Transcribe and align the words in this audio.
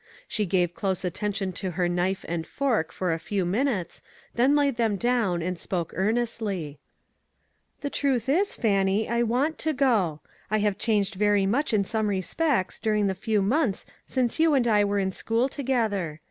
She 0.27 0.47
gave 0.47 0.73
close 0.73 1.05
atten 1.05 1.31
tion 1.31 1.53
to 1.53 1.71
her 1.77 1.87
knife 1.87 2.25
and 2.27 2.47
fork 2.47 2.91
for 2.91 3.13
a 3.13 3.19
few 3.19 3.45
min 3.45 3.67
utes, 3.67 4.01
then 4.33 4.55
laid 4.55 4.77
them 4.77 4.95
down, 4.95 5.43
and 5.43 5.59
spoke 5.59 5.93
earn 5.95 6.15
nestly:" 6.15 6.79
The 7.81 7.91
truth 7.91 8.27
is, 8.27 8.55
Fannie, 8.55 9.07
I 9.07 9.21
want 9.21 9.59
to 9.59 9.73
go; 9.73 10.21
I 10.49 10.57
have 10.57 10.79
changed 10.79 11.13
very 11.13 11.45
much 11.45 11.71
in 11.71 11.83
some 11.85 12.07
respects 12.07 12.79
during 12.79 13.05
the 13.05 13.13
few 13.13 13.43
months 13.43 13.85
since 14.07 14.39
you 14.39 14.55
and 14.55 14.67
I 14.67 14.83
were 14.83 14.97
in 14.97 15.11
school 15.11 15.47
together. 15.47 16.19